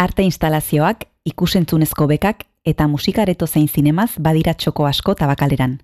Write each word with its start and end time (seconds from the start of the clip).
Arte 0.00 0.22
instalazioak, 0.24 1.02
ikusentzunezko 1.28 2.06
bekak 2.08 2.46
eta 2.64 2.86
musikareto 2.88 3.44
zein 3.46 3.66
zinemaz 3.68 4.14
badira 4.16 4.54
txoko 4.56 4.86
asko 4.88 5.12
tabakaleran. 5.14 5.74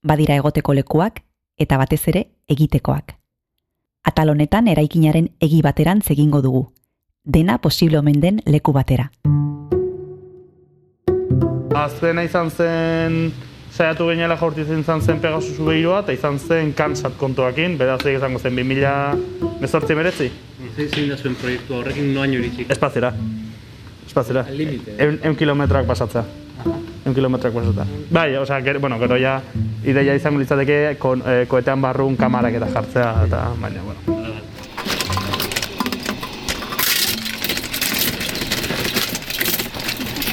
Badira 0.00 0.38
egoteko 0.40 0.72
lekuak 0.72 1.20
eta 1.60 1.76
batez 1.76 2.00
ere 2.08 2.22
egitekoak. 2.48 3.12
Atal 4.08 4.32
honetan 4.32 4.70
eraikinaren 4.72 5.28
egi 5.44 5.60
bateran 5.60 6.00
zegingo 6.00 6.40
dugu. 6.40 6.62
Dena 7.36 7.58
posible 7.58 7.98
omen 7.98 8.22
den 8.22 8.40
leku 8.46 8.72
batera. 8.72 9.10
Azkena 11.84 12.24
izan 12.24 12.48
zen 12.48 13.18
saiatu 13.74 14.06
gainela 14.06 14.36
jaurti 14.38 14.62
izan 14.62 15.02
zen 15.02 15.20
Pegasusu 15.20 15.66
behiroa, 15.66 16.04
eta 16.04 16.14
izan 16.14 16.38
zen 16.38 16.72
kansat 16.78 17.16
kontuakin, 17.18 17.76
beraz 17.78 18.00
izango 18.06 18.38
zen 18.38 18.54
2000 18.54 19.58
mezortzi 19.60 19.96
meretzi. 19.98 20.30
Zein 20.76 21.10
da 21.10 21.16
zuen 21.16 21.34
proiektu 21.34 21.74
horrekin 21.80 22.12
noaino 22.14 22.38
iritsik? 22.38 22.70
Espazera. 22.70 23.12
Espazera. 24.06 24.44
Al 24.46 24.58
límite. 24.58 24.94
Eun, 24.98 25.18
eun 25.24 25.36
kilometroak 25.36 25.86
pasatzea. 25.90 26.22
Eun 27.04 27.14
kilometroak 27.14 27.54
pasatzea. 27.58 27.86
Bai, 28.14 28.28
osea, 28.38 28.60
gero, 28.62 28.80
bueno, 28.80 28.98
gero 29.02 29.18
ja, 29.18 29.40
ideia 29.82 30.14
izango 30.14 30.38
litzateke 30.42 30.96
kon, 31.02 31.24
eh, 31.26 31.44
koetean 31.50 31.82
barrun 31.82 32.16
kamarak 32.16 32.60
eta 32.60 32.70
jartzea, 32.78 33.12
eta 33.26 33.44
baina, 33.58 33.82
bueno. 33.82 34.20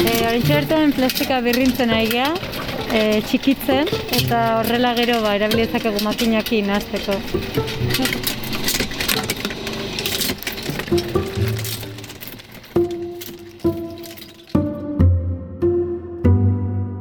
Eh, 0.01 0.25
Horintxe 0.27 0.53
bertan 0.53 0.93
plastika 0.97 1.41
birrintzen 1.45 1.89
ari 1.93 2.60
eh, 2.93 3.21
txikitzen, 3.25 3.87
eta 4.17 4.41
horrela 4.59 4.93
gero 4.97 5.21
ba, 5.23 5.35
erabilizakegu 5.39 6.03
makinakin 6.03 6.67
nahazteko. 6.67 7.17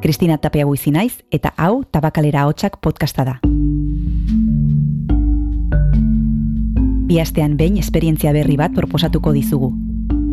Kristina 0.00 0.38
Tapia 0.38 0.64
guizi 0.66 0.90
naiz 0.90 1.20
eta 1.30 1.52
hau 1.56 1.84
Tabakalera 1.84 2.46
Hotsak 2.48 2.80
podcasta 2.82 3.24
da. 3.28 3.36
Bi 7.10 7.18
astean 7.18 7.56
behin 7.58 7.78
esperientzia 7.78 8.32
berri 8.32 8.56
bat 8.58 8.74
proposatuko 8.74 9.32
dizugu. 9.34 9.72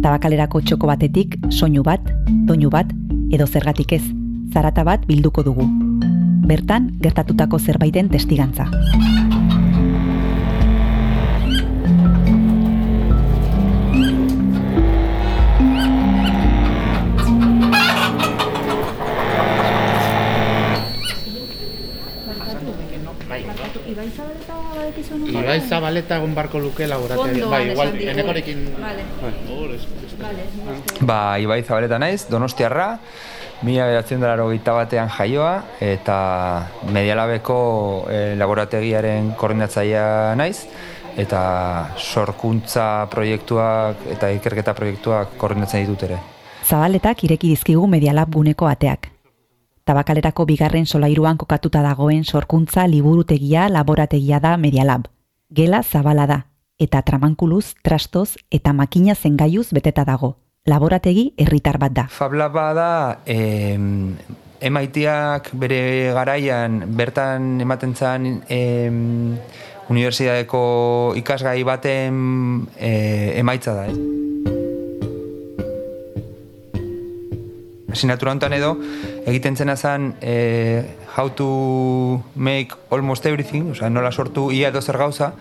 Tabakalerako 0.02 0.62
txoko 0.62 0.90
batetik 0.90 1.38
soinu 1.50 1.84
bat, 1.86 2.02
doinu 2.50 2.70
bat 2.74 2.90
edo 3.34 3.46
zergatik 3.46 3.94
ez, 3.98 4.04
zarata 4.58 4.82
bat 4.82 5.04
bilduko 5.06 5.44
dugu. 5.46 5.68
Bertan 6.50 6.90
gertatutako 7.04 7.60
zerbaiten 7.62 8.10
testigantza. 8.10 8.66
Ibai 25.28 25.62
Zabaleta 25.68 26.18
egon 26.18 26.34
barko 26.34 26.60
luke 26.64 26.88
laborategia. 26.90 27.46
Ondo, 27.46 27.50
Bai, 27.52 27.64
igual, 27.72 27.94
enekorekin... 28.14 28.64
Vale. 28.82 29.04
Bai. 29.22 30.34
Ba, 31.02 31.20
Ibai 31.44 31.62
Zabaleta 31.68 32.00
naiz, 32.02 32.26
Donostiarra, 32.32 32.96
mila 33.64 33.88
beratzen 33.88 34.22
dara 34.22 34.44
batean 34.46 35.10
jaioa, 35.10 35.64
eta 35.82 36.68
medialabeko 36.92 38.08
eh, 38.10 38.36
laborategiaren 38.38 39.34
koordinatzailea 39.38 40.36
naiz, 40.36 40.68
eta 41.18 41.90
sorkuntza 41.98 43.08
proiektuak 43.10 44.06
eta 44.14 44.30
ikerketa 44.30 44.74
proiektuak 44.74 45.38
koordinatzen 45.38 45.86
ditut 45.86 46.04
ere. 46.04 46.20
Zabaletak 46.68 47.24
ireki 47.24 47.50
dizkigu 47.56 47.88
Medialab 47.88 48.34
guneko 48.34 48.68
ateak. 48.68 49.10
Tabakalerako 49.88 50.46
bigarren 50.46 50.86
solairuan 50.86 51.38
kokatuta 51.38 51.82
dagoen 51.82 52.26
sorkuntza 52.26 52.88
liburutegia 52.88 53.70
laborategia 53.70 54.40
da 54.40 54.58
Medialab. 54.58 55.08
Gela 55.50 55.82
zabala 55.82 56.28
da, 56.28 56.42
eta 56.78 57.02
tramankuluz, 57.02 57.74
trastoz 57.84 58.36
eta 58.52 58.74
makina 58.74 59.16
zengaiuz 59.16 59.72
beteta 59.72 60.04
dago. 60.04 60.36
Laborategi 60.68 61.32
herritar 61.40 61.78
bat 61.80 61.94
da. 61.96 62.04
Fablaba 62.12 62.74
da, 62.76 62.92
em, 63.26 64.18
emaitiak 64.60 65.54
bere 65.56 66.12
garaian 66.12 66.82
bertan 66.92 67.62
ematen 67.64 67.96
zen 67.96 68.42
em, 68.52 69.38
unibertsitateko 69.88 71.14
ikasgai 71.22 71.64
baten 71.64 72.68
e, 72.76 72.92
emaitza 73.40 73.78
da. 73.80 73.88
Eh? 73.88 73.96
Asignatura 77.96 78.36
honetan 78.36 78.54
edo, 78.60 78.76
egiten 79.26 79.56
zena 79.56 79.78
zen 79.78 80.16
eh, 80.20 80.84
how 81.16 81.30
to 81.32 82.22
make 82.36 82.76
almost 82.92 83.26
everything, 83.26 83.72
osea, 83.72 83.90
nola 83.90 84.12
sortu 84.12 84.52
ia 84.52 84.68
edo 84.68 84.84
zer 84.84 85.00
gauza, 85.00 85.32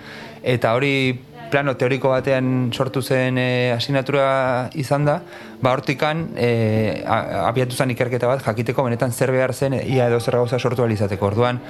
eta 0.46 0.72
hori 0.78 1.18
plano 1.50 1.76
teoriko 1.76 2.10
batean 2.10 2.70
sortu 2.72 3.02
zen 3.02 3.38
e, 3.38 3.72
asignatura 3.74 4.70
izan 4.74 5.04
da, 5.06 5.20
ba 5.62 5.72
hortikan 5.72 6.26
e, 6.36 7.02
abiatu 7.06 7.76
zen 7.76 7.92
ikerketa 7.94 8.28
bat 8.28 8.42
jakiteko 8.44 8.84
benetan 8.84 9.12
zer 9.12 9.32
behar 9.32 9.54
zen 9.54 9.74
e, 9.78 9.82
ia 9.88 10.08
edo 10.10 10.20
zer 10.20 10.36
gauza 10.36 10.58
sortu 10.58 10.82
ahal 10.82 10.92
izateko. 10.92 11.26
Orduan, 11.26 11.60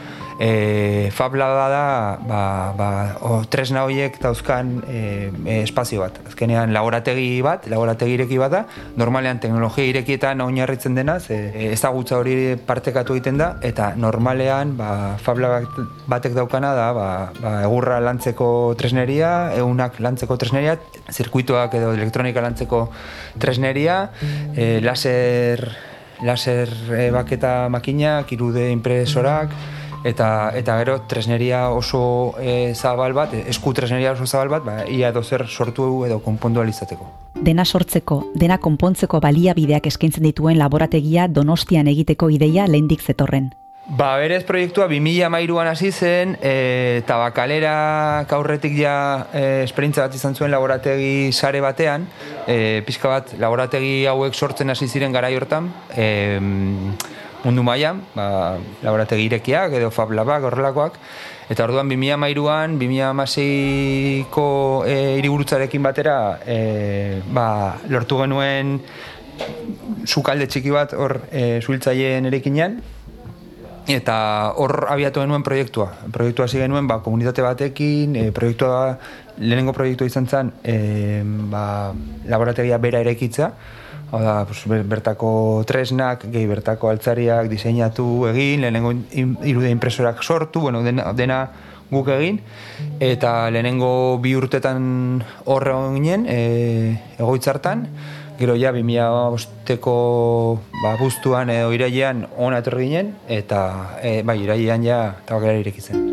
e, 0.41 1.10
Fabla 1.14 1.48
da, 1.70 1.84
ba, 2.26 2.42
ba, 2.76 2.88
o, 3.20 3.42
tresna 3.48 3.84
horiek 3.87 4.19
dauzkan 4.22 4.82
e, 4.88 5.31
e, 5.44 5.60
espazio 5.62 6.03
bat. 6.03 6.19
Azkenean 6.26 6.72
laborategi 6.75 7.41
bat, 7.44 7.69
laborategi 7.70 8.16
ireki 8.19 8.41
bat 8.43 8.53
da, 8.53 8.64
normalean 8.97 9.41
teknologia 9.43 9.87
irekietan 9.87 10.41
oinarritzen 10.44 10.97
dena, 10.98 11.19
ze 11.20 11.38
e, 11.53 11.70
ezagutza 11.72 12.19
hori 12.19 12.56
partekatu 12.66 13.16
egiten 13.16 13.38
da, 13.41 13.53
eta 13.62 13.93
normalean 13.97 14.76
ba, 14.76 14.91
Fabla 15.22 15.53
bat- 15.60 15.81
batek 16.10 16.34
daukana 16.37 16.75
da, 16.76 16.91
ba, 16.97 17.08
ba, 17.41 17.54
egurra 17.66 18.00
lantzeko 18.00 18.75
tresneria, 18.78 19.53
eunak 19.66 20.00
lantzeko 20.00 20.37
tresneria, 20.41 20.77
zirkuitoak 21.12 21.75
edo 21.78 21.93
elektronika 21.97 22.43
lantzeko 22.44 22.87
tresneria, 23.43 23.99
e, 24.54 24.81
laser, 24.84 25.66
laser 26.25 26.72
e, 26.97 27.10
baketa 27.15 27.66
makinak, 27.72 28.32
irude 28.32 28.71
impresorak, 28.72 29.53
eta 30.06 30.53
eta 30.55 30.78
gero 30.78 31.00
tresneria 31.09 31.66
oso 31.75 32.34
e, 32.38 32.75
zabal 32.75 33.15
bat, 33.16 33.34
esku 33.34 33.75
tresneria 33.75 34.15
oso 34.15 34.26
zabal 34.26 34.53
bat, 34.55 34.65
ba, 34.65 34.78
ia 34.87 35.10
edo 35.10 35.22
zer 35.22 35.47
sortu 35.49 36.05
edo 36.06 36.21
konpondu 36.22 36.62
ahal 36.62 36.71
izateko. 36.71 37.10
Dena 37.37 37.65
sortzeko, 37.65 38.22
dena 38.34 38.59
konpontzeko 38.59 39.21
baliabideak 39.21 39.91
eskaintzen 39.91 40.25
dituen 40.25 40.59
laborategia 40.59 41.28
donostian 41.28 41.91
egiteko 41.93 42.31
ideia 42.31 42.66
lehendik 42.71 43.03
zetorren. 43.03 43.53
Ba, 43.87 44.17
berez 44.19 44.43
proiektua 44.43 44.89
2013an 44.91 45.69
hasi 45.71 45.93
zen, 45.95 46.33
e, 46.43 47.03
tabakalera 47.07 48.27
aurretik 48.35 48.73
ja 48.75 49.29
e, 49.31 49.63
esperintza 49.63 50.03
bat 50.03 50.17
izan 50.19 50.35
zuen 50.35 50.51
laborategi 50.51 51.31
sare 51.31 51.61
batean, 51.63 52.09
e, 52.51 52.83
pixka 52.83 53.13
bat 53.13 53.31
laborategi 53.39 54.09
hauek 54.11 54.35
sortzen 54.35 54.75
hasi 54.75 54.89
ziren 54.91 55.15
garai 55.15 55.37
hortan, 55.39 55.69
e, 55.95 56.41
mundu 57.45 57.63
mailan, 57.63 58.01
ba, 58.17 58.59
laborategi 58.83 59.29
irekiak 59.31 59.79
edo 59.79 59.93
Fab 59.95 60.11
Labak 60.19 60.49
horrelakoak, 60.51 60.99
eta 61.47 61.69
orduan 61.69 61.87
2013an, 61.87 62.75
2016ko 62.83 64.49
e, 64.83 64.99
hiriburutzarekin 65.21 65.87
batera, 65.87 66.19
e, 66.43 67.23
ba, 67.31 67.79
lortu 67.87 68.19
genuen 68.19 68.81
sukalde 70.11 70.51
txiki 70.51 70.75
bat 70.75 70.99
hor 70.99 71.21
e, 71.31 71.63
suhiltzaileen 71.63 72.27
erekinean, 72.35 72.81
eta 73.89 74.53
hor 74.57 74.87
abiatu 74.91 75.21
genuen 75.23 75.43
proiektua. 75.47 75.93
Proiektua 76.13 76.47
hasi 76.47 76.59
genuen 76.59 76.89
ba, 76.89 77.01
komunitate 77.03 77.43
batekin, 77.43 78.17
e, 78.17 78.33
proiektua, 78.33 78.99
lehenengo 79.39 79.73
proiektua 79.73 80.07
izan 80.07 80.27
zen, 80.27 80.53
e, 80.65 81.23
ba, 81.51 81.93
laborategia 82.27 82.79
bera 82.79 83.01
erekitzea, 83.01 83.53
Hau 84.12 84.21
da, 84.23 84.44
pues, 84.47 84.61
ber- 84.71 84.85
bertako 84.87 85.65
tresnak, 85.67 86.29
gehi 86.31 86.47
bertako 86.47 86.93
altzariak 86.93 87.49
diseinatu 87.50 88.29
egin, 88.31 88.61
lehenengo 88.62 88.93
irude 89.43 89.71
impresorak 89.71 90.23
sortu, 90.23 90.61
bueno, 90.61 90.85
dena, 90.85 91.12
dena 91.12 91.41
guk 91.91 92.12
egin, 92.15 92.39
eta 93.00 93.50
lehenengo 93.50 94.19
bi 94.23 94.37
urtetan 94.39 95.25
horre 95.44 95.75
ginen, 95.97 96.25
e, 96.31 96.39
egoitzartan, 97.19 97.89
gero 98.38 98.55
ja 98.56 98.73
2005ko 98.73 99.97
ba, 100.83 100.97
buztuan 101.00 101.50
edo 101.50 101.73
irailean 101.73 102.27
ona 102.37 102.61
etorri 102.61 102.91
ginen, 102.91 103.15
eta 103.29 103.99
e, 104.03 104.21
bai, 104.23 104.38
irailean 104.44 104.85
ja 104.85 104.99
tabakalera 105.27 105.65
irekitzen. 105.65 106.05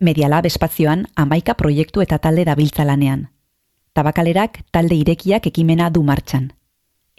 Medialab 0.00 0.46
espazioan 0.48 1.04
amaika 1.14 1.54
proiektu 1.54 2.00
eta 2.00 2.16
talde 2.18 2.46
dabiltza 2.48 2.86
lanean. 2.88 3.28
Tabakalerak 3.92 4.62
talde 4.72 4.96
irekiak 4.96 5.46
ekimena 5.50 5.90
du 5.90 6.02
martxan. 6.02 6.54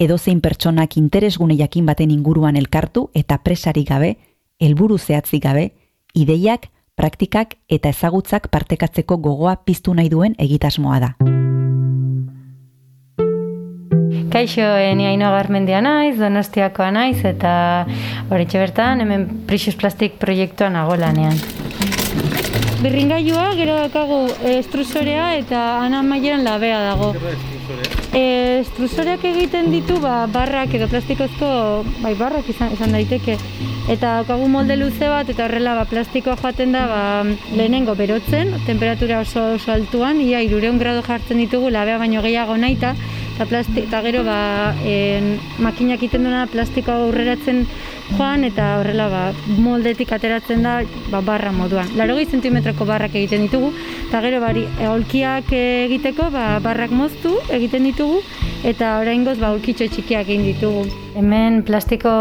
Edozein 0.02 0.42
pertsonak 0.42 0.98
interesgune 0.98 1.54
jakin 1.60 1.86
baten 1.86 2.10
inguruan 2.10 2.58
elkartu 2.58 3.12
eta 3.14 3.38
presari 3.38 3.84
gabe, 3.86 4.16
helburu 4.58 4.98
zehatzik 4.98 5.44
gabe, 5.44 5.68
ideiak 6.16 6.72
praktikak 7.02 7.58
eta 7.70 7.90
ezagutzak 7.90 8.52
partekatzeko 8.54 9.18
gogoa 9.18 9.58
piztu 9.66 9.96
nahi 9.98 10.12
duen 10.14 10.38
egitasmoa 10.38 11.00
da. 11.02 11.14
Kaixo, 14.32 14.64
eh, 14.64 14.94
ni 14.96 15.08
haino 15.10 15.32
garmendia 15.34 15.82
naiz, 15.84 16.14
donostiakoa 16.20 16.92
naiz, 16.96 17.18
eta 17.28 17.52
horretxe 18.30 18.62
bertan, 18.62 19.04
hemen 19.04 19.28
Precious 19.48 19.76
Plastic 19.76 20.22
proiektuan 20.22 20.78
nago 20.80 20.96
lanean. 20.96 21.36
Birringailua, 22.82 23.52
gero 23.54 23.76
dakagu 23.78 24.24
eh, 24.42 24.56
estrusorea 24.58 25.36
eta 25.38 25.60
ana 25.84 26.00
maieran 26.02 26.42
labea 26.42 26.80
dago. 26.82 27.12
E, 28.12 28.24
estrusoreak 28.64 29.22
egiten 29.30 29.70
ditu 29.70 30.00
ba, 30.02 30.26
barrak 30.26 30.74
edo 30.80 30.88
plastikozko 30.90 31.52
bai, 32.02 32.16
barrak 32.18 32.50
izan, 32.50 32.74
izan 32.74 32.98
daiteke. 32.98 33.38
Eta 33.86 34.16
daukagu 34.18 34.48
molde 34.50 34.80
luze 34.82 35.12
bat 35.14 35.30
eta 35.30 35.46
horrela 35.46 35.76
ba, 35.78 35.86
plastikoa 35.94 36.40
joaten 36.42 36.74
da 36.74 36.88
ba, 36.90 37.04
lehenengo 37.54 37.94
berotzen, 38.00 38.56
temperatura 38.66 39.22
oso, 39.28 39.46
oso 39.60 39.76
altuan, 39.76 40.18
ia 40.26 40.42
irureun 40.42 40.82
grado 40.82 41.06
jartzen 41.06 41.38
ditugu 41.46 41.70
labea 41.70 42.02
baino 42.02 42.26
gehiago 42.26 42.58
naita, 42.58 42.96
eta, 43.36 43.48
plasti, 43.50 43.86
eta 43.88 44.02
gero 44.06 44.24
ba, 44.28 44.74
en, 44.86 45.38
makinak 45.64 46.04
iten 46.04 46.24
duena 46.28 46.46
plastikoa 46.52 47.08
aurreratzen 47.08 47.66
joan 48.18 48.44
eta 48.48 48.78
horrela 48.80 49.08
ba, 49.12 49.24
moldetik 49.62 50.12
ateratzen 50.12 50.64
da 50.64 50.82
ba, 51.10 51.22
barra 51.22 51.52
moduan. 51.56 51.90
Laro 51.98 52.18
zentimetroko 52.24 52.86
barrak 52.86 53.16
egiten 53.16 53.48
ditugu, 53.48 53.72
eta 54.08 54.22
gero 54.22 54.42
bari, 54.44 54.68
egiteko 55.88 56.30
ba, 56.32 56.60
barrak 56.64 56.92
moztu 56.92 57.38
egiten 57.50 57.84
ditugu, 57.90 58.22
eta 58.68 59.00
oraingoz 59.02 59.38
ba, 59.42 59.50
aholkitxo 59.50 59.88
txikiak 59.90 60.28
egin 60.30 60.44
ditugu. 60.46 60.84
Hemen 61.18 61.62
plastiko, 61.68 62.12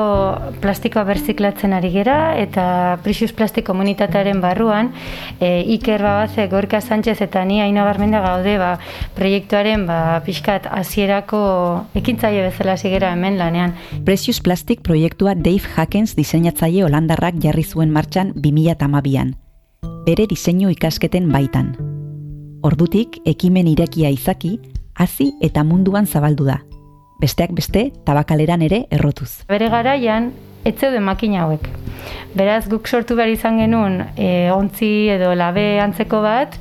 plastikoa 0.63 1.05
berziklatzen 1.07 1.75
ari 1.77 1.93
gera, 1.95 2.35
eta 2.41 2.99
Precious 3.05 3.35
Plastik 3.37 3.67
komunitatearen 3.69 4.41
barruan, 4.43 4.91
e, 5.39 5.61
Iker 5.77 6.03
Babaze, 6.03 6.49
Gorka 6.51 6.81
Sánchez 6.81 7.21
eta 7.23 7.45
ni 7.45 7.61
Aino 7.61 7.85
Garmenda 7.85 8.23
gaude 8.25 8.57
ba, 8.59 8.73
proiektuaren 9.19 9.87
ba, 9.87 10.01
pixkat 10.27 10.67
hasierako 10.71 11.43
ekintzaile 11.95 12.49
bezala 12.49 12.77
zigera 12.77 13.13
hemen 13.13 13.39
lanean. 13.39 13.77
Precious 14.05 14.41
Plastic 14.41 14.83
proiektua 14.83 15.37
Dave 15.37 15.69
Hackens 15.77 16.17
diseinatzaile 16.17 16.85
holandarrak 16.89 17.39
jarri 17.45 17.65
zuen 17.65 17.93
martxan 17.93 18.35
2008an, 18.35 19.37
bere 20.09 20.27
diseinu 20.27 20.73
ikasketen 20.73 21.31
baitan. 21.31 21.75
Ordutik, 22.67 23.23
ekimen 23.25 23.71
irekia 23.71 24.11
izaki, 24.13 24.59
hasi 25.01 25.33
eta 25.41 25.65
munduan 25.65 26.07
zabaldu 26.07 26.47
da. 26.47 26.61
Besteak 27.21 27.53
beste, 27.57 27.89
tabakaleran 28.05 28.63
ere 28.65 28.85
errotuz. 28.93 29.43
Bere 29.49 29.69
garaian, 29.73 30.31
ez 30.65 30.77
zeuden 30.77 31.05
makina 31.05 31.45
hauek. 31.45 31.67
Beraz, 32.37 32.65
guk 32.71 32.89
sortu 32.89 33.17
behar 33.17 33.33
izan 33.33 33.59
genuen 33.61 34.01
e, 34.17 34.51
ontzi 34.55 35.11
edo 35.17 35.33
labe 35.37 35.65
antzeko 35.83 36.23
bat, 36.25 36.57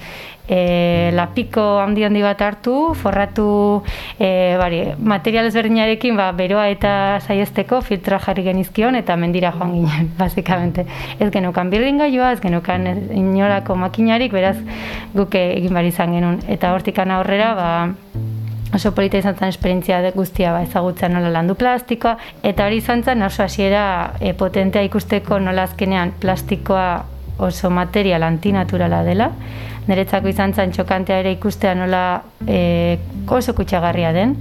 e, 0.50 1.12
lapiko 1.14 1.80
handi 1.80 2.04
handi 2.04 2.24
bat 2.26 2.42
hartu, 2.42 2.76
forratu 2.98 3.48
e, 4.18 4.58
bari, 4.60 4.82
material 4.98 5.48
ezberdinarekin 5.50 6.18
ba, 6.18 6.32
beroa 6.36 6.68
eta 6.74 6.94
saiesteko 7.22 7.84
filtra 7.86 8.20
jarri 8.24 8.48
genizkion 8.50 8.98
eta 9.00 9.16
mendira 9.16 9.54
joan 9.56 9.76
ginen, 9.78 10.10
basikamente. 10.22 10.88
Ez 11.20 11.30
genukan 11.32 11.70
birringailua, 11.70 12.34
ez 12.34 12.42
genukan 12.42 12.90
inolako 13.16 13.78
makinarik, 13.78 14.34
beraz 14.34 14.58
guk 15.14 15.38
egin 15.38 15.78
bari 15.78 15.94
izan 15.94 16.18
genuen. 16.18 16.42
Eta 16.50 16.74
hortikan 16.74 17.14
aurrera, 17.14 17.54
ba, 17.56 17.70
oso 18.74 18.92
polita 18.94 19.18
izan 19.22 19.38
zen 19.38 19.54
esperientzia 19.54 20.02
guztia 20.16 20.52
ba, 20.54 20.64
ezagutzen 20.66 21.14
nola 21.14 21.32
landu 21.34 21.56
plastikoa, 21.60 22.18
eta 22.44 22.66
hori 22.66 22.82
izan 22.82 23.04
zen 23.04 23.22
oso 23.26 23.44
hasiera 23.46 23.86
e, 24.20 24.34
potentea 24.34 24.84
ikusteko 24.86 25.40
nola 25.40 25.70
azkenean 25.70 26.14
plastikoa 26.22 26.90
oso 27.40 27.70
material 27.70 28.24
antinaturala 28.24 29.04
dela, 29.04 29.32
niretzako 29.90 30.30
izan 30.30 30.54
zen 30.54 30.74
txokantea 30.74 31.20
ere 31.24 31.32
ikustea 31.34 31.74
nola 31.78 32.02
e, 32.46 32.98
oso 33.30 33.54
kutsagarria 33.58 34.12
den, 34.14 34.36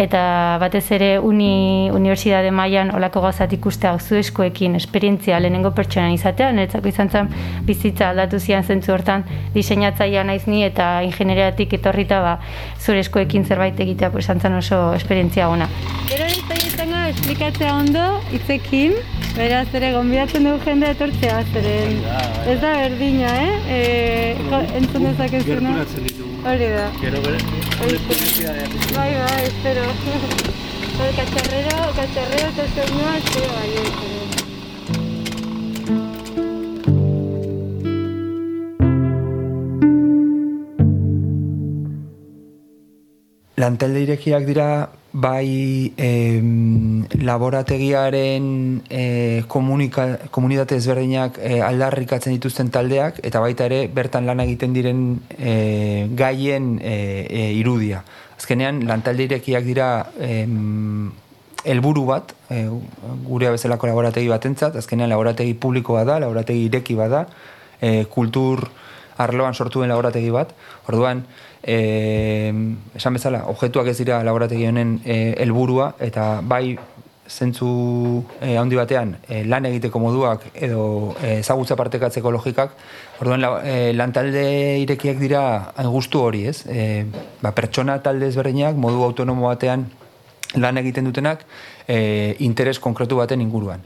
eta 0.00 0.22
batez 0.60 0.84
ere 0.96 1.10
uni, 1.24 1.90
unibertsitate 1.94 2.50
mailan 2.54 2.92
olako 2.96 3.22
gazat 3.24 3.52
ikustea 3.56 3.94
zu 3.98 4.18
eskoekin 4.20 4.76
esperientzia 4.78 5.40
lehenengo 5.40 5.72
pertsona 5.76 6.12
izatea, 6.14 6.50
niretzako 6.56 6.92
izan 6.92 7.10
zen 7.10 7.30
bizitza 7.68 8.10
aldatu 8.10 8.40
zian 8.40 8.64
zentzu 8.64 8.92
hortan 8.96 9.24
diseinatzaia 9.54 10.24
naiz 10.24 10.42
ni 10.46 10.64
eta 10.66 10.90
ingenieriatik 11.06 11.78
etorrita 11.80 12.20
ba, 12.24 12.36
zure 12.80 13.04
eskoekin 13.04 13.46
zerbait 13.46 13.80
egitea 13.80 14.10
pues, 14.10 14.28
zen 14.30 14.56
oso 14.56 14.82
esperientzia 14.96 15.48
ona. 15.48 15.68
Gero 16.08 16.28
izango 16.80 17.00
esplikatzea 17.10 17.74
ondo, 17.76 18.04
itzekin, 18.36 18.96
beraz 19.36 19.68
ere 19.74 19.92
gonbidatzen 19.96 20.48
dugu 20.48 20.64
jende 20.64 20.94
etortzea, 20.96 21.42
zeren 21.52 22.29
ez 22.46 22.60
da 22.60 22.70
berdina, 22.72 23.30
eh? 23.42 23.54
E, 23.68 24.36
entzun 24.78 25.04
dezakezuna. 25.04 25.70
Hori 26.44 26.68
da. 26.72 26.86
Gero 27.00 27.20
bere, 27.24 27.38
Bai, 28.96 29.12
bai, 29.14 29.42
espero. 29.44 29.84
El 31.00 31.14
cacharrero, 31.16 31.76
cacharrero 31.96 32.48
eta 32.48 32.64
soinua, 32.74 33.12
espero 33.18 33.48
bai, 33.56 33.70
espero. 33.84 34.20
Lantalde 43.56 44.00
irekiak 44.02 44.46
dira 44.48 44.66
bai 45.12 45.92
em, 45.96 47.04
laborategiaren 47.18 48.82
e, 48.88 49.42
komunika, 49.48 50.06
komunitate 50.30 50.76
ezberdinak 50.78 51.38
e, 51.42 51.60
aldarrikatzen 51.66 52.36
dituzten 52.36 52.70
taldeak 52.70 53.18
eta 53.26 53.42
baita 53.42 53.66
ere 53.66 53.88
bertan 53.92 54.28
lan 54.30 54.40
egiten 54.46 54.76
diren 54.76 55.02
e, 55.38 56.06
gaien 56.14 56.76
e, 56.78 56.94
e, 57.26 57.46
irudia. 57.58 58.04
Azkenean 58.38 58.84
lantalde 58.88 59.26
irekiak 59.26 59.66
dira 59.66 59.88
em, 60.22 61.10
helburu 61.64 62.06
bat, 62.08 62.34
e, 62.48 62.64
gurea 63.26 63.50
bezalako 63.52 63.90
laborategi 63.90 64.30
batentzat, 64.30 64.78
azkenean 64.78 65.10
laborategi 65.10 65.54
publikoa 65.54 66.04
da, 66.08 66.20
laborategi 66.22 66.68
ireki 66.70 66.94
bada, 66.96 67.26
e, 67.80 68.04
kultur 68.12 68.68
arloan 69.20 69.54
sortu 69.54 69.82
den 69.84 69.92
laborategi 69.92 70.30
bat. 70.34 70.54
Orduan, 70.88 71.24
e, 71.62 72.52
esan 72.96 73.18
bezala, 73.18 73.44
objektuak 73.52 73.92
ez 73.92 73.98
dira 73.98 74.22
laborategi 74.26 74.66
honen 74.68 74.98
eh, 75.04 75.34
helburua 75.44 75.92
eta 76.00 76.40
bai 76.42 76.78
zentzu 77.30 77.68
e, 78.42 78.56
handi 78.58 78.76
batean 78.76 79.14
e, 79.28 79.44
lan 79.46 79.68
egiteko 79.68 80.00
moduak 80.02 80.48
edo 80.54 81.14
e, 81.22 81.38
ezagutza 81.38 81.76
partekatzeko 81.78 82.32
logikak, 82.34 82.74
orduan 83.22 83.44
la, 83.44 83.52
e, 83.62 83.92
lan 83.94 84.12
talde 84.16 84.44
irekiak 84.82 85.20
dira 85.22 85.42
gustu 85.92 86.24
hori, 86.26 86.44
ez? 86.50 86.64
E, 86.66 87.06
ba, 87.42 87.54
pertsona 87.54 88.00
talde 88.02 88.28
ezberdinak 88.32 88.76
modu 88.76 89.04
autonomo 89.06 89.46
batean 89.46 89.86
lan 90.58 90.82
egiten 90.82 91.06
dutenak 91.06 91.44
e, 91.86 92.34
interes 92.42 92.80
konkretu 92.82 93.20
baten 93.20 93.40
inguruan. 93.44 93.84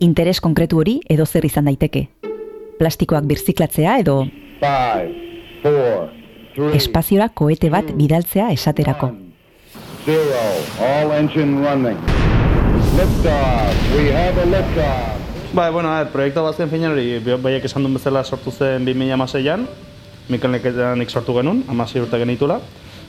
Interes 0.00 0.40
konkretu 0.40 0.78
hori 0.78 1.00
edo 1.10 1.26
zer 1.26 1.44
izan 1.48 1.66
daiteke. 1.66 2.06
Plastikoak 2.78 3.24
birziklatzea 3.26 3.96
edo 3.98 4.20
Five, 4.60 5.08
four, 5.62 6.10
three, 6.54 6.76
espaziora 6.78 7.28
koete 7.34 7.70
bat 7.70 7.90
bidaltzea 7.98 8.50
esaterako. 8.54 9.10
zero. 10.04 10.44
All 10.80 11.10
engine 11.12 11.58
running. 11.64 11.98
Liftoff. 12.96 13.74
We 13.96 14.12
have 14.14 14.38
a 14.38 14.46
liftoff. 14.46 15.52
Ba, 15.52 15.70
bueno, 15.70 15.88
a 15.90 16.04
ver, 16.04 16.12
proiektu 16.12 16.42
bat 16.44 16.56
zen 16.56 16.70
finean 16.70 16.92
hori, 16.92 17.18
baiek 17.42 17.64
esan 17.64 17.82
duen 17.82 17.94
bezala 17.94 18.22
sortu 18.24 18.50
zen 18.52 18.84
2006an, 18.86 19.66
Mikel 20.28 20.52
Neketeanik 20.52 21.10
sortu 21.10 21.34
genuen, 21.34 21.64
amasei 21.68 22.02
urte 22.02 22.18
genitula. 22.20 22.60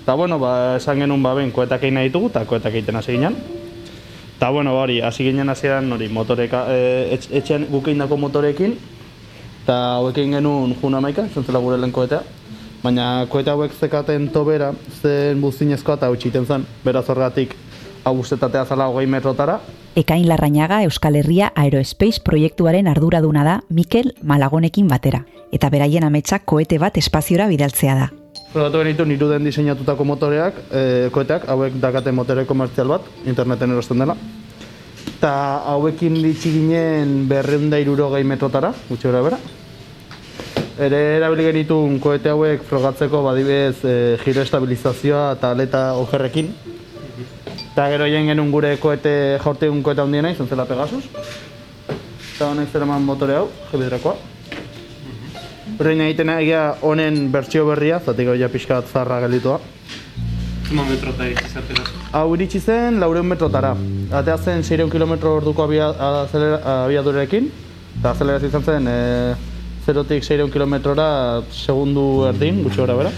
Eta, 0.01 0.15
bueno, 0.15 0.39
ba, 0.39 0.77
esan 0.77 1.00
genuen 1.03 1.24
ba, 1.24 1.34
ben, 1.36 1.51
koetak 1.51 1.84
egin 1.84 2.00
nahi 2.00 2.10
ditugu, 2.10 2.29
eta 2.31 2.46
koetak 2.48 2.74
egiten 2.74 2.96
hasi 2.96 3.17
ginen. 3.17 3.36
Eta, 4.39 4.50
bueno, 4.55 4.72
hori, 4.79 5.01
hasi 5.01 5.25
ginen 5.25 5.50
hasieran 5.51 5.91
hori, 5.91 6.08
motoreka, 6.08 6.62
e, 6.72 7.10
etx, 7.12 7.27
etxean 7.41 7.65
guk 7.67 7.89
egindako 7.89 8.15
motorekin, 8.15 8.77
eta 9.65 9.75
hauek 9.98 10.15
egin 10.22 10.38
genuen 10.38 10.77
juna 10.79 11.01
maika, 11.03 11.25
izan 11.27 11.43
zela 11.43 11.60
gure 11.60 11.75
lehen 11.75 11.91
koetea. 11.91 12.22
Baina 12.79 13.25
koeta 13.27 13.58
hauek 13.58 13.75
zekaten 13.75 14.29
tobera, 14.31 14.69
zen 15.01 15.41
buzinezkoa 15.43 15.98
eta 16.00 16.08
utxiten 16.13 16.48
zen, 16.48 16.63
beraz 16.86 17.03
horregatik 17.12 17.58
hau 18.08 18.15
ustetatea 18.22 18.63
zala 18.63 18.88
hogei 18.88 19.12
metrotara, 19.12 19.60
Ekain 20.00 20.29
Larrañaga 20.29 20.84
Euskal 20.86 21.17
Herria 21.19 21.51
Aerospace 21.55 22.22
proiektuaren 22.24 22.88
arduraduna 22.88 23.43
da 23.43 23.58
Mikel 23.67 24.13
Malagonekin 24.24 24.88
batera, 24.88 25.25
eta 25.51 25.67
beraien 25.74 26.08
ametsak 26.08 26.48
koete 26.48 26.79
bat 26.79 26.96
espaziora 27.03 27.51
bidaltzea 27.51 28.00
da. 28.05 28.10
Probatu 28.50 28.79
genitu 28.82 29.06
niru 29.06 29.27
den 29.29 29.46
diseinatutako 29.46 30.06
motoreak, 30.10 30.56
e, 30.74 31.10
koeteak, 31.13 31.44
hauek 31.53 31.75
dakate 31.77 32.10
motore 32.10 32.48
komertzial 32.50 32.89
bat, 32.89 33.06
interneten 33.29 33.75
erosten 33.75 34.01
dela. 34.01 34.15
Eta 35.12 35.34
hauekin 35.70 36.15
ditxi 36.18 36.56
ginen 36.56 37.27
berreunda 37.29 37.77
irurogei 37.77 38.24
metrotara, 38.25 38.72
gutxi 38.88 39.06
gara 39.06 39.22
bera. 39.27 39.38
Ere 40.82 41.01
erabili 41.20 41.46
genitun 41.46 42.00
koete 42.01 42.34
hauek 42.34 42.65
frogatzeko 42.65 43.22
badibez 43.27 43.84
e, 43.86 43.94
giro 44.24 44.41
estabilizazioa 44.41 45.27
eta 45.38 45.53
aleta 45.53 45.84
okerrekin. 46.01 46.50
Eta 47.68 47.86
gero 47.94 48.10
jen 48.10 48.32
genuen 48.34 48.50
gure 48.50 48.74
koete 48.82 49.13
jaurtegun 49.44 49.86
koete 49.86 50.01
handiena 50.08 50.34
izan 50.34 50.50
zela 50.50 50.65
Pegasus. 50.65 51.06
Eta 52.34 52.50
honek 52.50 52.74
zer 52.74 52.89
eman 52.89 53.06
motore 53.06 53.38
hau, 53.38 53.46
jebidrakoa. 53.70 54.18
Horrein 55.79 56.01
egiten 56.03 56.27
egia 56.33 56.63
honen 56.83 57.29
bertsio 57.31 57.63
berria, 57.69 58.01
zatik 58.03 58.27
hau 58.27 58.36
ja 58.36 58.50
pixka 58.51 58.81
bat 58.81 58.89
zarra 58.91 59.21
gelditua. 59.24 59.59
Zuma 60.67 60.83
metrota 60.89 61.25
izatera. 61.31 61.86
Hau 62.13 62.25
iritsi 62.36 62.59
zen 62.59 63.00
laureun 63.00 63.25
metrotara. 63.31 63.71
Atea 64.12 64.36
zen 64.38 64.62
600 64.63 64.89
km 64.91 65.15
orduko 65.31 65.63
abia, 65.63 65.88
azelera- 66.25 66.59
abiadurekin, 66.83 67.48
eta 68.00 68.12
azeleraz 68.12 68.43
izan 68.43 68.63
zen 68.67 68.88
e, 68.91 68.98
zerotik 69.86 70.24
600 70.24 70.51
kilometrora 70.53 71.07
segundu 71.50 72.25
erdin, 72.27 72.59
gutxi 72.67 72.83
gora 72.83 72.98
bera. 73.00 73.12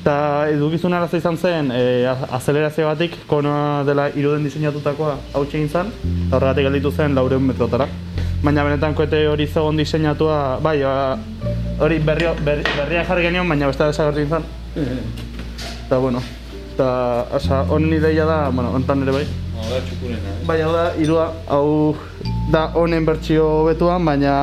Eta 0.00 0.16
edukizun 0.54 0.94
arazo 0.94 1.18
izan 1.18 1.36
zen, 1.36 1.72
e, 1.74 2.06
a- 2.06 2.28
azelerazio 2.38 2.86
batik, 2.86 3.18
konoa 3.26 3.82
dela 3.84 4.06
iruden 4.14 4.44
diseinatutakoa 4.46 5.16
hau 5.34 5.42
egin 5.50 5.68
zen, 5.68 5.90
eta 6.28 6.36
horregatik 6.38 6.70
gelditu 6.70 6.92
zen 6.94 7.14
laureun 7.18 7.42
metrotara. 7.42 7.88
Baina 8.44 8.62
benetan 8.64 8.94
koete 8.94 9.22
hori 9.28 9.46
zegoen 9.46 9.76
diseinatua, 9.80 10.58
bai, 10.62 10.78
ba, 10.82 11.16
hori 11.82 11.98
berri, 11.98 12.26
berri, 12.44 12.64
berria 12.76 13.04
jarri 13.08 13.24
genion, 13.26 13.48
baina 13.48 13.66
beste 13.70 13.84
desagertu 13.88 14.20
izan. 14.26 14.44
Eta 15.86 15.98
bueno, 16.02 16.20
eta 16.74 16.88
oza, 17.34 17.62
honen 17.72 17.96
ideia 17.96 18.26
da, 18.28 18.38
bueno, 18.50 18.70
hontan 18.76 19.02
ere 19.06 19.12
bai. 19.16 19.24
Bai, 20.46 20.60
hau 20.62 20.72
da, 20.74 20.84
irua, 21.00 21.32
hau 21.48 21.96
da 22.52 22.68
honen 22.78 23.06
bertsio 23.08 23.64
betuan, 23.66 24.04
baina 24.04 24.34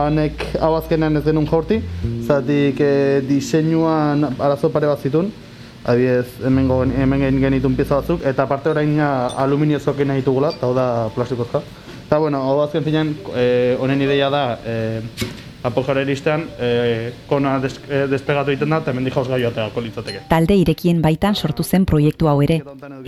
hanek 0.00 0.42
hau 0.58 0.72
azkenean 0.80 1.20
ez 1.20 1.24
genuen 1.28 1.46
jaurti, 1.46 1.80
zatik 2.26 2.80
e, 2.82 3.20
diseinuan 3.28 4.24
arazo 4.40 4.72
pare 4.74 4.88
bat 4.90 4.98
zitun, 5.06 5.28
adibidez, 5.84 6.26
hemen, 6.42 6.70
hemen 6.98 7.20
gen- 7.20 7.40
genitun 7.44 7.76
pieza 7.78 8.00
batzuk, 8.00 8.24
eta 8.26 8.46
parte 8.50 8.72
orain 8.72 8.96
ja 8.98 9.28
aluminiozkoak 9.44 10.02
nahi 10.08 10.24
ditugula, 10.24 10.50
eta 10.56 10.66
hau 10.66 10.74
da 10.74 10.86
plastikozka. 11.14 11.62
Eta 12.06 12.18
bueno, 12.22 12.38
hau 12.46 12.60
azken 12.62 12.84
finean, 12.86 13.16
e, 13.34 13.76
honen 13.82 14.00
ideia 14.04 14.28
da, 14.30 14.44
e, 14.64 15.00
apojara 15.66 16.04
iristean, 16.06 16.44
e, 16.62 17.10
kona 17.26 17.56
des, 17.58 17.80
e, 17.90 18.04
despegatu 18.06 18.52
egiten 18.52 18.70
da, 18.70 18.78
eta 18.84 18.92
hemen 18.94 19.08
jauz 19.10 19.26
gaio 19.26 19.48
ateako 19.50 19.82
litzateke. 19.82 20.20
Talde 20.30 20.54
irekien 20.54 21.00
baitan 21.02 21.34
sortu 21.34 21.64
zen 21.66 21.84
proiektu 21.84 22.28
hau 22.30 22.38
ere, 22.46 22.60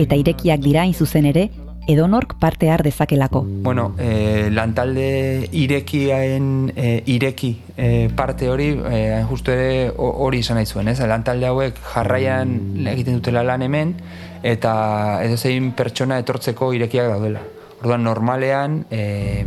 eta 0.03 0.17
irekiak 0.19 0.59
dira 0.59 0.81
hain 0.83 0.91
zuzen 0.93 1.29
ere, 1.31 1.45
edonork 1.89 2.35
parte 2.41 2.67
har 2.69 2.83
dezakelako. 2.83 3.45
Bueno, 3.63 3.93
e, 3.97 4.49
lantalde 4.51 5.47
irekiaen 5.57 6.49
e, 6.75 6.89
ireki 7.15 7.53
e, 7.77 8.09
parte 8.15 8.49
hori, 8.51 8.67
e, 8.91 8.99
justu 9.29 9.51
ere 9.55 9.93
ho- 9.95 10.11
hori 10.25 10.41
izan 10.43 10.59
nahi 10.59 10.67
zuen, 10.67 10.91
ez? 10.91 10.99
Lantalde 10.99 11.47
hauek 11.47 11.79
jarraian 11.95 12.51
egiten 12.91 13.15
dutela 13.21 13.45
lan 13.47 13.63
hemen, 13.63 13.95
eta 14.43 14.75
edozein 15.23 15.71
pertsona 15.71 16.19
etortzeko 16.19 16.73
irekiak 16.75 17.07
daudela. 17.15 17.45
Orduan, 17.79 18.03
normalean, 18.03 18.85
e, 18.91 19.45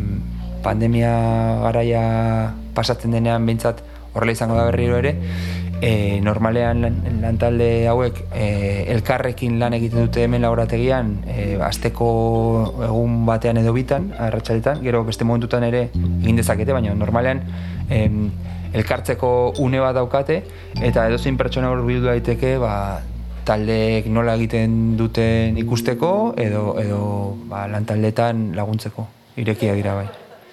pandemia 0.64 1.12
garaia 1.60 2.04
pasatzen 2.72 3.12
denean 3.12 3.44
behintzat 3.44 3.82
horrela 4.14 4.32
izango 4.32 4.56
da 4.56 4.64
berriro 4.70 4.96
ere, 4.96 5.16
e, 5.82 6.20
normalean 6.22 6.80
lan, 6.80 6.96
lantalde 7.20 7.68
hauek 7.90 8.22
e, 8.32 8.46
elkarrekin 8.94 9.58
lan 9.60 9.76
egiten 9.76 10.06
dute 10.06 10.24
hemen 10.24 10.44
laborategian 10.46 11.12
e, 11.26 11.58
asteko 11.60 12.08
egun 12.86 13.26
batean 13.28 13.60
edo 13.60 13.74
bitan, 13.76 14.12
arratsaletan, 14.16 14.80
gero 14.86 15.02
beste 15.04 15.28
momentutan 15.28 15.66
ere 15.68 15.88
egin 15.92 16.38
dezakete, 16.38 16.72
baina 16.72 16.94
normalean 16.94 17.42
em, 17.90 18.30
elkartzeko 18.72 19.52
une 19.60 19.82
bat 19.82 19.98
daukate 19.98 20.38
eta 20.80 21.08
edozein 21.10 21.36
pertsona 21.36 21.72
hurbildu 21.74 22.08
daiteke 22.08 22.56
ba, 22.62 23.02
taldeek 23.44 24.06
nola 24.06 24.36
egiten 24.38 24.96
duten 24.96 25.58
ikusteko 25.60 26.34
edo, 26.38 26.78
edo 26.80 27.02
ba, 27.50 27.66
lantaldetan 27.70 28.50
laguntzeko 28.56 29.06
irekia 29.36 29.74
dira 29.74 29.94
bai. 29.98 30.08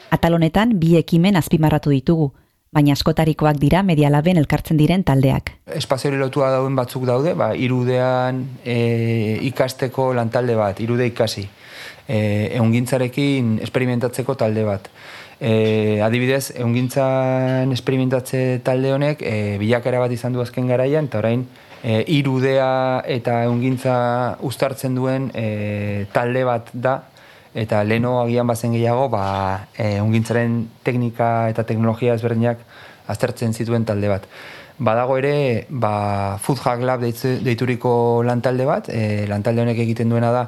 Atal 0.09 0.33
honetan 0.33 0.77
bi 0.81 0.95
ekimen 0.97 1.37
azpimarratu 1.37 1.93
ditugu, 1.93 2.31
baina 2.73 2.93
askotarikoak 2.93 3.57
dira 3.61 3.81
medialaben 3.85 4.37
elkartzen 4.41 4.77
diren 4.77 5.03
taldeak. 5.03 5.53
espazio 5.75 6.09
hori 6.09 6.19
lotua 6.19 6.49
dauden 6.53 6.75
batzuk 6.75 7.05
daude, 7.05 7.33
ba, 7.33 7.53
irudean 7.55 8.43
e, 8.65 9.39
ikasteko 9.49 10.13
lantalde 10.13 10.55
bat, 10.55 10.81
irude 10.81 11.07
ikasi. 11.09 11.47
E, 12.09 12.19
eungintzarekin 12.57 13.59
esperimentatzeko 13.61 14.35
talde 14.35 14.65
bat. 14.65 14.89
E, 15.39 16.01
adibidez, 16.01 16.51
eungintzan 16.57 17.71
esperimentatze 17.71 18.59
talde 18.65 18.93
honek 18.93 19.21
e, 19.21 19.57
bilakera 19.61 20.01
bat 20.01 20.11
izan 20.11 20.33
du 20.33 20.41
azken 20.41 20.67
garaian, 20.67 21.05
eta 21.05 21.21
orain 21.21 21.45
e, 21.83 22.03
irudea 22.07 23.03
eta 23.07 23.43
eungintza 23.47 23.95
uztartzen 24.45 24.95
duen 24.95 25.29
e, 25.33 26.05
talde 26.13 26.43
bat 26.47 26.69
da, 26.73 26.99
eta 27.53 27.83
leno 27.83 28.19
agian 28.21 28.47
bazen 28.47 28.75
gehiago, 28.75 29.09
ba, 29.09 29.67
e, 29.77 29.97
ungintzaren 30.01 30.61
teknika 30.83 31.49
eta 31.49 31.65
teknologia 31.65 32.15
ezberdinak 32.17 32.61
aztertzen 33.09 33.53
zituen 33.53 33.85
talde 33.85 34.11
bat. 34.11 34.27
Badago 34.79 35.17
ere, 35.19 35.65
ba, 35.67 36.37
Food 36.39 36.61
Hack 36.63 36.83
Lab 36.87 37.01
deituriko 37.03 38.23
lantalde 38.23 38.63
bat, 38.63 38.87
e, 38.87 39.25
lantalde 39.27 39.65
honek 39.65 39.81
egiten 39.83 40.07
duena 40.07 40.29
da, 40.31 40.45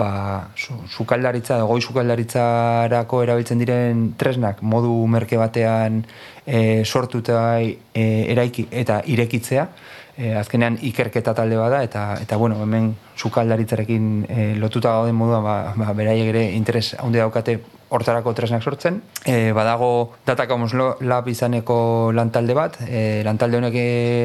ba, 0.00 0.08
su, 0.56 0.78
sukaldaritza, 0.88 1.58
goi 1.68 1.82
sukaldaritzarako 1.82 3.20
erabiltzen 3.26 3.60
diren 3.60 4.06
tresnak 4.16 4.62
modu 4.62 4.94
merke 5.04 5.36
batean 5.36 6.00
e, 6.46 6.80
sortu 6.84 7.20
eta 7.20 7.58
e, 7.60 8.06
eraiki 8.32 8.70
eta 8.72 9.02
irekitzea, 9.04 9.68
e, 10.16 10.34
azkenean 10.38 10.78
ikerketa 10.82 11.34
talde 11.34 11.56
bada 11.56 11.82
eta 11.84 12.18
eta 12.22 12.36
bueno, 12.36 12.60
hemen 12.62 12.94
sukaldaritzarekin 13.16 14.26
e, 14.28 14.54
lotuta 14.56 14.92
gauden 14.98 15.16
moduan 15.16 15.42
ba, 15.44 15.56
ba 15.76 15.92
beraiek 15.92 16.30
ere 16.34 16.44
interes 16.54 16.94
handi 16.98 17.18
daukate 17.18 17.58
hortarako 17.94 18.34
tresnak 18.34 18.62
sortzen. 18.62 19.02
E, 19.24 19.52
badago 19.52 20.14
Data 20.26 20.48
Commons 20.48 20.74
Lab 21.00 21.28
izaneko 21.28 22.12
lantalde 22.12 22.54
bat, 22.54 22.78
e, 22.88 23.22
lantalde 23.24 23.60
honek 23.60 23.76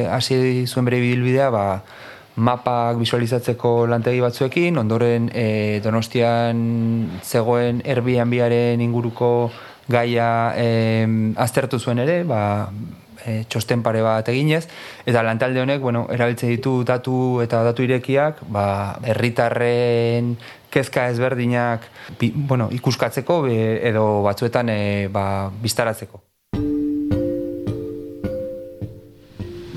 hasi 0.09 0.65
zuen 0.65 0.85
bere 0.89 1.01
bilbidea, 1.03 1.49
ba, 1.53 1.65
mapak 2.39 2.97
visualizatzeko 2.99 3.85
lantegi 3.91 4.21
batzuekin, 4.23 4.77
ondoren 4.79 5.29
e, 5.33 5.79
Donostian 5.83 6.61
zegoen 7.23 7.83
Airbnb-aren 7.85 8.81
inguruko 8.81 9.51
gaia 9.89 10.53
e, 10.55 11.05
aztertu 11.37 11.79
zuen 11.79 11.99
ere, 12.05 12.23
ba, 12.23 12.41
e, 13.25 13.43
txosten 13.49 13.83
pare 13.83 14.01
bat 14.05 14.27
eginez, 14.29 14.67
eta 15.05 15.23
lantalde 15.23 15.61
honek, 15.61 15.81
bueno, 15.81 16.05
erabiltzen 16.11 16.49
ditu 16.53 16.83
datu 16.87 17.41
eta 17.43 17.63
datu 17.67 17.83
irekiak, 17.83 18.43
ba, 18.47 18.99
herritarren 19.03 20.35
kezka 20.69 21.07
ezberdinak 21.09 21.87
bi, 22.19 22.31
bueno, 22.35 22.69
ikuskatzeko 22.71 23.41
be- 23.47 23.79
edo 23.89 24.21
batzuetan 24.23 24.69
e, 24.69 25.07
ba, 25.11 25.49
biztaratzeko. 25.61 26.21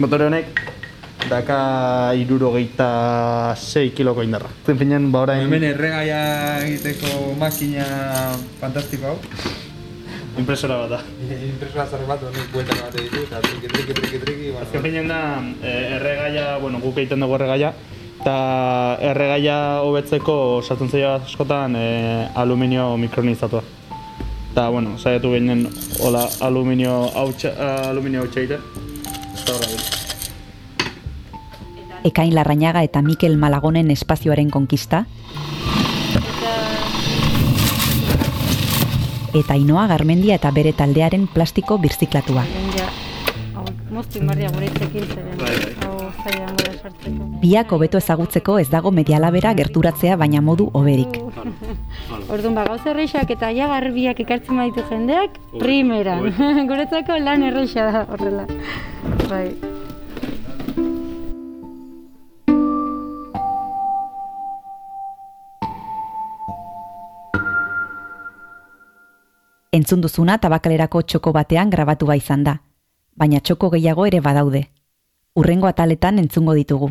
Motore 0.03 0.27
honek 0.27 0.63
daka 1.31 2.13
irurogeita 2.19 3.55
6 3.57 3.93
kiloko 3.97 4.25
indarra. 4.27 4.49
Zen 4.67 4.79
finean, 4.81 5.11
ba 5.13 5.23
orain... 5.27 5.53
erregaia 5.63 6.23
egiteko 6.67 7.35
makina 7.39 7.87
fantastiko 8.61 9.13
hau. 9.13 9.19
Impresora 10.39 10.77
bat 10.81 10.91
da. 10.91 11.01
Impresora 11.53 11.87
zer 11.87 12.05
bat, 12.09 12.23
honek 12.25 12.53
bueltan 12.55 12.79
bat 12.81 12.95
ditu, 12.97 13.25
eta 13.27 13.41
triki, 13.45 13.69
triki, 13.69 13.97
triki, 13.99 14.21
triki, 14.23 14.53
Azken 14.63 14.85
finean 14.87 15.11
da, 15.13 15.21
eh, 15.61 15.97
erregaia, 15.99 16.47
bueno, 16.63 16.81
guk 16.81 16.97
egiten 17.03 17.21
dugu 17.21 17.37
erregaia, 17.37 17.73
eta 18.21 18.37
erregaia 19.13 19.57
hobetzeko 19.85 20.37
sartzen 20.63 20.89
zaio 20.89 21.15
askotan 21.19 21.77
eh, 21.77 22.29
aluminio 22.35 22.97
mikronizatua. 22.97 23.63
Eta, 24.53 24.69
bueno, 24.69 24.99
saiatu 24.99 25.33
ginen, 25.33 25.67
hola, 26.05 26.27
aluminio 26.41 27.11
hautsa, 27.17 27.53
aluminio 27.89 28.25
hautsa 28.25 28.41
egiten. 28.41 28.61
Eta 29.33 29.57
horra. 29.57 30.01
Ekain 32.05 32.35
Larrañaga 32.35 32.83
eta 32.83 33.01
Mikel 33.03 33.37
Malagonen 33.39 33.91
espazioaren 33.95 34.51
konkista, 34.51 35.05
eta 39.35 39.57
Inoa 39.57 39.87
Garmendia 39.87 40.41
eta 40.41 40.51
bere 40.51 40.73
taldearen 40.73 41.29
plastiko 41.33 41.79
birziklatua. 41.79 42.45
Bai, 42.45 42.69
bai. 42.77 43.13
Biak 47.43 47.73
hobeto 47.75 47.99
ezagutzeko 47.99 48.57
ez 48.63 48.69
dago 48.73 48.93
medialabera 48.95 49.53
gerturatzea 49.59 50.17
baina 50.17 50.41
modu 50.41 50.69
oberik. 50.79 51.19
Orduan, 52.29 52.55
ba, 52.55 52.65
gauza 52.71 52.93
erreixak 52.95 53.35
eta 53.35 53.51
ja 53.57 53.69
garbiak 53.71 54.23
ekartzen 54.25 54.63
baditu 54.63 54.87
jendeak, 54.91 55.39
primeran. 55.59 56.31
Guretzako 56.71 57.19
lan 57.23 57.47
erreixa 57.51 57.91
da 57.91 58.07
horrela. 58.09 58.49
Bai. 59.29 59.47
Entzun 69.73 70.03
duzuna 70.05 70.35
tabakalerako 70.37 71.01
txoko 71.09 71.31
batean 71.33 71.71
grabatua 71.73 72.13
izan 72.19 72.43
da, 72.45 72.53
baina 73.17 73.39
txoko 73.41 73.71
gehiago 73.73 74.05
ere 74.05 74.19
badaude. 74.21 74.61
Urrengo 75.41 75.67
ataletan 75.67 76.19
entzungo 76.21 76.53
ditugu. 76.53 76.91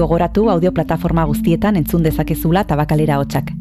Gogoratu 0.00 0.48
audio 0.50 0.74
plataforma 0.74 1.22
guztietan 1.30 1.78
entzun 1.78 2.02
dezakezula 2.02 2.64
tabakalera 2.66 3.20
hotxak. 3.22 3.52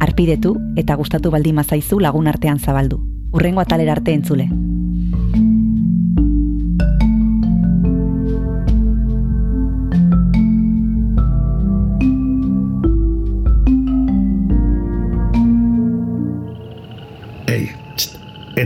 Arpidetu 0.00 0.56
eta 0.80 0.96
gustatu 0.96 1.30
baldin 1.30 1.60
mazaizu 1.60 2.00
lagun 2.00 2.26
artean 2.32 2.58
zabaldu. 2.58 3.04
Urrengo 3.36 3.60
atalera 3.60 3.92
arte 3.98 4.16
entzule. 4.16 4.48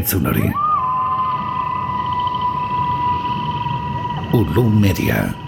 Entzun 0.08 0.24
hori. 0.24 0.48
Ulu 4.32 4.64
Media. 4.70 5.47